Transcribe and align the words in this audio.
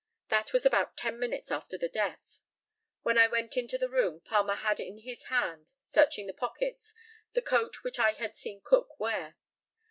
That 0.29 0.51
was 0.51 0.65
about 0.65 0.97
ten 0.97 1.19
minutes 1.19 1.51
after 1.51 1.77
the 1.77 1.87
death. 1.87 2.41
When 3.03 3.19
I 3.19 3.27
went 3.27 3.55
into 3.55 3.77
the 3.77 3.87
room 3.87 4.19
Palmer 4.19 4.55
had 4.55 4.79
in 4.79 4.97
his 4.97 5.25
hand, 5.25 5.73
searching 5.83 6.25
the 6.25 6.33
pockets, 6.33 6.95
the 7.33 7.41
coat 7.43 7.83
which 7.83 7.99
I 7.99 8.13
had 8.13 8.35
seen 8.35 8.61
Cook 8.63 8.99
wear. 8.99 9.35